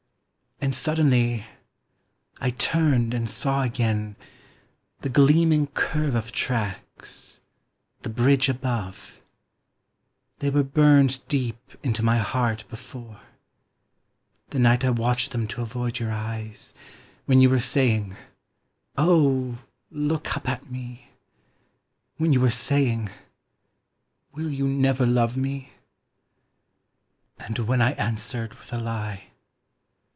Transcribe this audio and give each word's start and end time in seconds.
And 0.63 0.75
suddenly 0.75 1.47
I 2.39 2.51
turned 2.51 3.15
and 3.15 3.27
saw 3.27 3.63
again 3.63 4.15
The 4.99 5.09
gleaming 5.09 5.65
curve 5.65 6.13
of 6.13 6.31
tracks, 6.31 7.41
the 8.03 8.09
bridge 8.09 8.47
above 8.47 9.23
They 10.37 10.51
were 10.51 10.61
burned 10.63 11.27
deep 11.27 11.57
into 11.81 12.03
my 12.03 12.19
heart 12.19 12.65
before, 12.69 13.21
The 14.51 14.59
night 14.59 14.85
I 14.85 14.91
watched 14.91 15.31
them 15.31 15.47
to 15.47 15.63
avoid 15.63 15.97
your 15.97 16.11
eyes, 16.11 16.75
When 17.25 17.41
you 17.41 17.49
were 17.49 17.59
saying, 17.59 18.15
"Oh, 18.99 19.57
look 19.89 20.37
up 20.37 20.47
at 20.47 20.69
me!" 20.69 21.09
When 22.17 22.33
you 22.33 22.39
were 22.39 22.51
saying, 22.51 23.09
"Will 24.31 24.51
you 24.51 24.67
never 24.67 25.07
love 25.07 25.35
me?" 25.35 25.71
And 27.39 27.57
when 27.57 27.81
I 27.81 27.93
answered 27.93 28.53
with 28.59 28.71
a 28.71 28.77
lie. 28.79 29.23